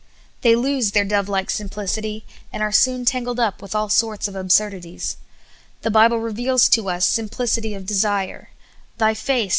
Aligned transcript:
They 0.41 0.55
lose 0.55 0.93
their 0.93 1.05
dove 1.05 1.29
like 1.29 1.51
simplicity, 1.51 2.25
and 2.51 2.63
are 2.63 2.71
soon 2.71 3.05
tangled 3.05 3.39
up 3.39 3.61
with 3.61 3.75
all 3.75 3.87
sorts 3.87 4.27
of 4.27 4.35
absurdities. 4.35 5.15
The 5.83 5.91
Bible 5.91 6.17
reveals 6.19 6.67
to 6.69 6.89
us 6.89 7.05
simplicity 7.05 7.75
of 7.75 7.85
desire 7.85 8.49
—"Thj' 8.99 9.15
face. 9.17 9.49